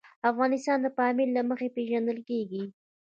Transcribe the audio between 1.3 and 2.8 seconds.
له مخې پېژندل کېږي.